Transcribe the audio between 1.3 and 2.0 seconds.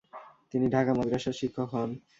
শিক্ষক হন।